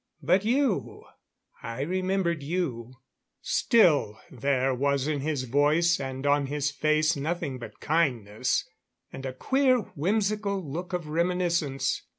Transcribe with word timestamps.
But 0.23 0.43
you 0.43 1.03
I 1.61 1.81
remembered 1.81 2.41
you" 2.41 2.95
Still 3.43 4.19
there 4.31 4.73
was 4.73 5.07
in 5.07 5.19
his 5.19 5.43
voice 5.43 5.99
and 5.99 6.25
on 6.25 6.47
his 6.47 6.71
face 6.71 7.15
nothing 7.15 7.59
but 7.59 7.79
kindness 7.79 8.67
and 9.13 9.27
a 9.27 9.33
queer 9.33 9.81
whimsical 9.95 10.59
look 10.59 10.93
of 10.93 11.07
reminiscence. 11.07 12.01